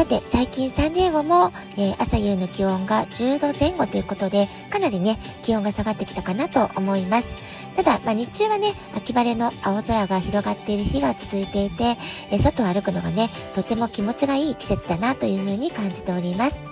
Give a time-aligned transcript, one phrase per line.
[0.00, 7.36] さて、最近サンディエゴも、えー、朝夕の気温が10度前後ということで、かなりね、気温が下がってきたかなと思います。
[7.76, 11.98] ただ、まあ、日中はね、秋晴れの青空が広がっている日が続いていて、
[12.30, 16.62] えー、外を歩くのがね、とても気持ちがいい季節だなというふうに感じております。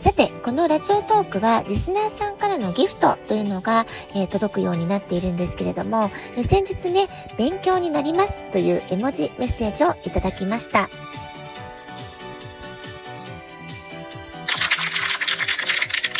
[0.00, 10.88] さて、のラジオトークはリスナーさんからのギフトというのが、えー、届くようになっているんですけれども、え先日ね、勉強になりますという絵文字メッセージをいただきました。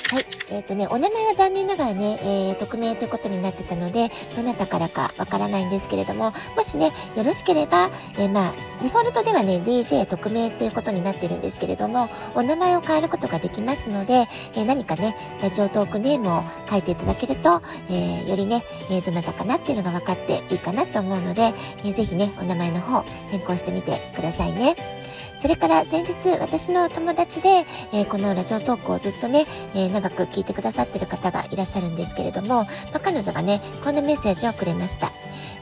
[0.08, 24.76] はいえっ、ー、とね、お名前は残念ながらね、えー、匿名ということになってたので、どなたからかわからないんですけれども、もしね、よろしければ、えー、まあ、デフォルトではね、DJ 匿名ということになってるんですけれども、お名前を変えることができますので、え何かね、ラジオトークネームを書いていただけると、えよりね、えどなたかなっていうのが分かっていいかなと思うので、えー、ぜひね、お名前の方変更してみてくださいね。
[25.38, 35.10] それから先日私の友達で、えー、このラジオトークをずっとね、えー、長く聞いてくださってる方がいらっしゃるんですけれども、まあ、彼女がね、こんなメッセージをくれました。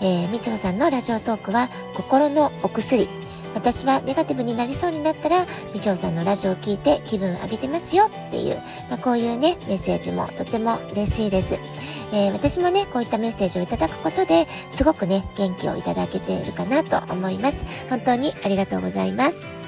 [0.00, 3.08] えー、みちほさんのラジオトークは心のお薬。
[3.54, 8.56] 私はネガティブになりそうになったら、みちょさんのラジオを聞いて気分を上げてますよっていう、
[8.90, 11.54] まあ、こういうね、メッセージもとても嬉しいです。
[12.12, 17.66] えー、私もね、こういったメッセージをいただくことで、すごくね、元気をいただけているかなと思います。
[17.88, 19.63] 本当にありがとうございます。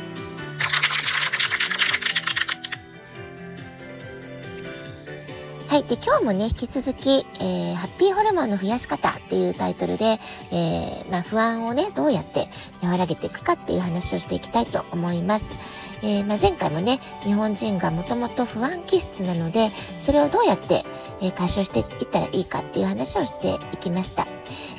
[5.76, 5.84] はい。
[5.84, 10.16] で、今日もね、引き続き、えー、ハッピーホルモンの増やし方っていうタイトルで、
[10.50, 12.48] えー、まあ、不安をね、どうやって
[12.82, 15.44] 和らげていくかっていう話をしていきたいと思います。
[16.02, 20.82] えー、まあ、前回もね、日本人がもともと不安気質なので、それをどうやって、
[21.20, 24.26] え解消していったらいいかっていう話をしていきました。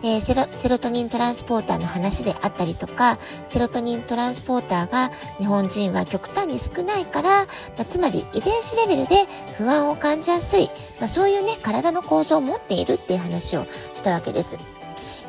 [0.04, 3.18] えー、セロセロトニントランスポーターの話であったりとか、
[3.48, 9.26] セロトニントランスポーターが日本人は極端に少ないから、まあ、つまり遺伝子レベルで
[9.58, 13.66] 不安を感じやすい、まあ、そういうね、体の構造を持っているっていう話を
[13.96, 14.58] したわけです。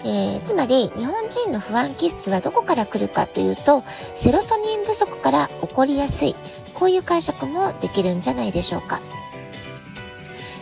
[0.04, 3.82] えー、つまり日本人の不安気質はどこから来るかというと
[4.14, 6.36] セロトニン不足から起こりやすい
[6.74, 9.00] こういう解釈もできるんじゃないでしょうか。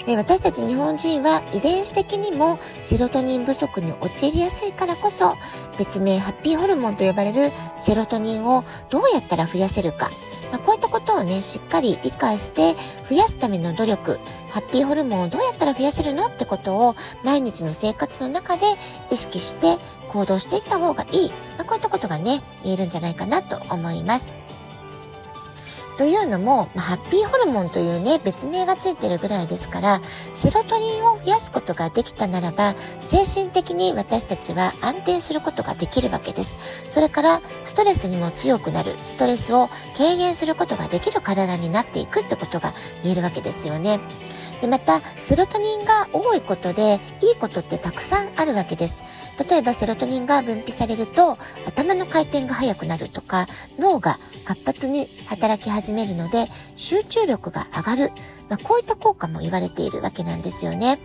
[0.06, 5.34] で私たち日本人は遺伝子的にもセロトニン不足に陥りやすいからこそ
[5.78, 7.50] 別名ハッピーホルモンと呼ばれる
[7.84, 10.09] セロトニンをどうやったら増やせるか、
[10.53, 12.77] まあ、こういったことをねしっかり理解して
[13.11, 18.62] 増やすための努力ハッピーホルモンをどうやったら増やせるのってことを毎日の生活の中で
[19.11, 19.77] 意識して
[20.09, 24.36] 行動していった方がいい、まあ、こういったことがね言えるんじゃないかなと思います。
[25.99, 30.03] というのも、まあ、ハッピーホルモンというね、別名がついてるぐらいですから、
[30.34, 36.57] セロトニンを増やすことができたならば、精神的に私たちは安定することができるわけです。
[36.91, 43.99] それから、ストレスにも強くなる、ストレスを軽減することができる体になっていくってことが言えるわけですよね。
[44.61, 49.03] で、また、セロトニンが多いことで、いいことってたくさんあるわけです。
[49.49, 53.47] 例えばセロトニンが分泌されると頭の回転が速くなるとか
[53.79, 58.11] 脳が活発に働き始めるので集中力が上がる、
[58.49, 60.99] まあ、こういった効果も言われているわけなんですよね。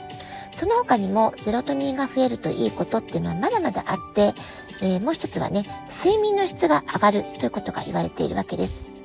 [0.54, 4.34] その他にもセロトニンが増えるといいことっていうのはまだまだあって、
[4.82, 9.01] えー、もう一つはね、睡眠の質が上がるということが言われているわけです。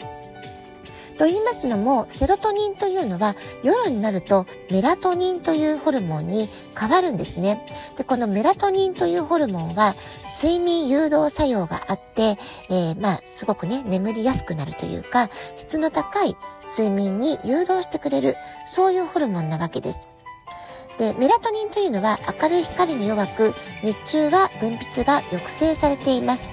[1.19, 7.67] と言いますのも、セロトニンというのは夜になるとメラトニンというホルモンに変わるんですね。
[7.97, 9.95] で、このメラトニンというホルモンは
[10.43, 12.37] 睡眠誘導作用があって、
[12.69, 16.37] えー、まあ、すごくね、眠りやすくなるというか、質の高い
[16.69, 18.37] 睡眠に誘導してくれる、
[18.67, 19.99] そういうホルモンなわけです。
[20.99, 26.51] で、メラトニンというのは明るい光に弱く、日中は分泌が抑制されています。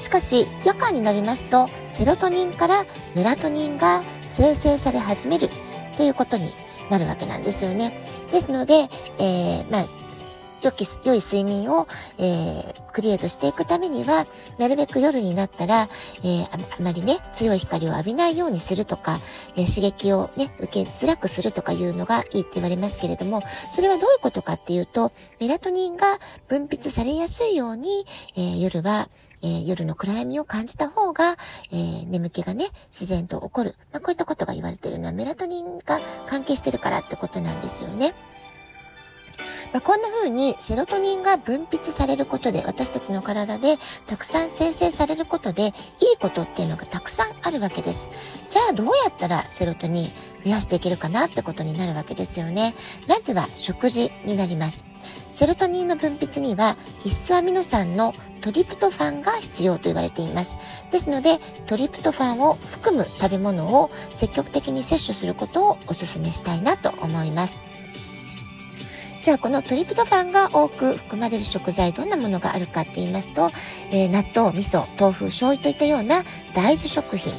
[0.00, 5.48] しかし、夜間になりますと、セロトニンからメラトニンが生成され始める
[5.96, 6.50] ということに
[6.90, 7.92] なるわけなんですよね。
[8.32, 8.88] ですので、
[9.20, 9.84] えー、まあ、
[10.60, 11.86] 良き、良い睡眠を、
[12.18, 14.26] えー、クリエイトしていくためには、
[14.58, 15.88] なるべく夜になったら、
[16.24, 19.18] えー、あまりね、強い光を浴びないようにするとか、
[19.54, 23.40] えー、刺激をね、受けづらくするとかいうのがいいって言われますけれども、
[23.72, 26.18] それはどういうことかっていうと、メラトニンが
[26.48, 28.04] 分泌されやすいように、
[28.36, 29.08] え、夜は、
[29.44, 31.36] えー、夜の暗闇を感じた方が、
[31.70, 33.76] えー、眠気がね、自然と起こる。
[33.92, 38.14] まあ、こういったことが言われているのはメラトニンが関係してるからってことなんですよね。
[39.74, 43.76] まあ、こんな風にセロトニンが分泌されることで、私たちの体で
[44.06, 45.72] たくさん生成されることで、いい
[46.20, 48.08] ことっていうのがたくさんあるわけです。
[48.48, 50.06] じゃあどうやったらセロトニン
[50.44, 52.72] 増やしていけるかなってことになるわけですよね。
[53.08, 54.93] まずは食事になります。
[55.34, 60.56] セロトニンの分泌には必須アミノ酸のトリプトファンが必要と言われています。
[60.92, 67.58] ですので、トリプトファンを含む食べ物を積極的に摂取することをお勧めしたいなと思います。
[69.22, 73.50] じゃあこのトリプトファンが多く含まれる食材どんなものがあるかって言いますと、
[73.90, 76.22] えー、納豆、味噌、豆腐、醤油といったような
[76.54, 77.32] 大豆食品、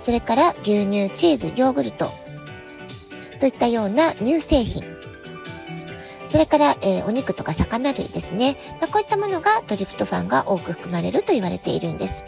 [0.00, 2.12] それから牛乳、チーズ、ヨーグルト
[3.40, 4.99] といったような乳製品、
[6.30, 12.22] それから、えー、お肉とか魚類ですね、まあ、こういったものがトリプトファンが多く含まれると言われているんです。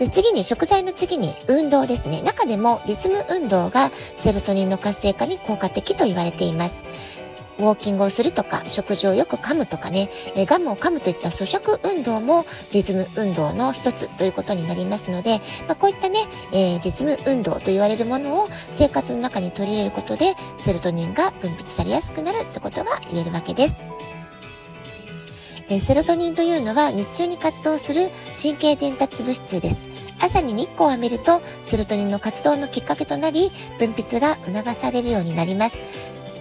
[0.00, 2.22] で次に食材の次に運動ですね。
[2.22, 6.84] 中でもリズム運動がセロトニンの活性化に効果的と言われています。
[7.60, 16.18] ウォーキングをするとか、食事をよく噛むとかね、えガムを噛むといった咀嚼運動もリズム運動の一つということになりますので、まあ、こういったね、
[16.52, 23.86] えー、リズム運動と言われるものを生活の中に取り入れることで、セロトニンが分泌されやすくなるってことが言えるわけです。
[25.68, 28.08] えセロトニンというのは日中に活動する
[28.40, 29.88] 神経伝達物質です。
[30.20, 35.80] 朝に日光を浴びるとセロトニンの活動のきっかけとなり分泌が促されるようになります。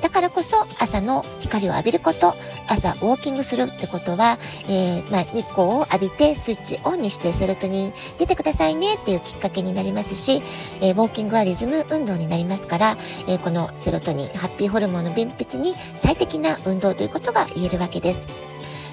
[0.09, 2.33] だからこそ朝の光を浴びること、
[2.67, 10.41] 朝ウォーキングするってことは、えー、まあ、日光を浴びてスイッチオンにしてセロトニン出てくださいねっていうきっかけになりますし、
[10.81, 12.97] えー、ウォーキングはリズム運動になりますから、
[13.27, 18.48] えー、このセロトニン、ハッピーホルモンの分泌に最適な運動ということが言えるわけです。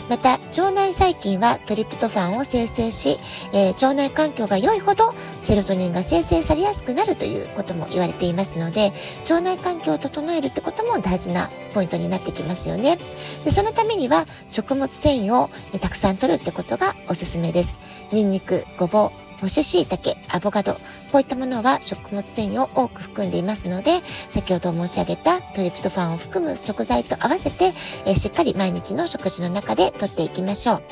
[0.08, 3.18] また、腸内細菌はトリプトファンを生成し、
[3.52, 5.12] えー、腸内環境が良いほど
[5.42, 8.92] セロトニンが生成されやすくなるということも言われていますので、
[9.22, 12.98] 腸内環境を整えるってことも大事なポイントになってきますよね。
[13.44, 15.48] でそのためには食物繊維を
[15.80, 17.78] たくさん摂るってことがおすすめです。
[18.12, 20.80] ニンニク、ごぼう、干し椎茸、アボカド、こ
[21.14, 27.72] ういったものは食物繊維を多く含んでいますので、先ほど申し上げたトリプトファンを含む食材と合わせて、
[28.06, 30.82] え、しっかり毎日の食事の中でとっていきましょう。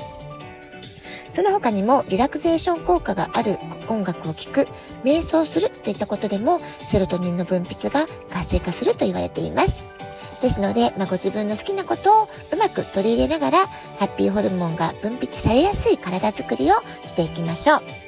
[1.31, 3.59] その他にもリラクゼーション効果がある
[3.89, 4.69] 音楽を聴く、
[5.03, 9.85] 瞑想するといったことでもセロトニンの分泌が活性化すると言われています。
[10.43, 13.67] ですので、まあ、ご自分の好きなことをうまく取り入れながら、
[13.99, 16.75] ハッピーホルモンが分泌されやすい体づくりを
[17.05, 18.04] していきましょう。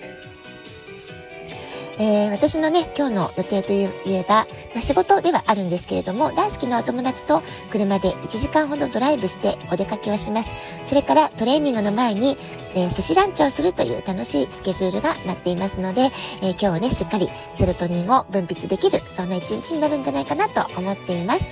[1.99, 10.51] えー、私のね、今日の予定といえば、まあ、仕事ではあるんですけれども、大好きなお友達と車で1時間ほどドライブしてお出かけをします。
[10.85, 12.37] それからトレーニングの前に、
[12.75, 21.45] えー、寿司ランチをするという楽しいスケジュールがなっていますので、えー、今日はね、しっかりセロトニンを分泌できる、そんな一日になるんじゃないかなと思っています。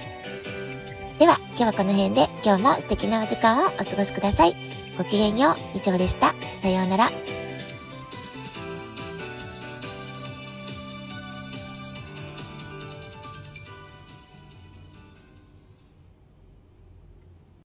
[1.18, 4.54] では、今日はこの辺で今日も素敵なお時間をお過ごしください。
[4.98, 6.34] ごきげんよう、以上でした。
[6.60, 7.33] さようなら。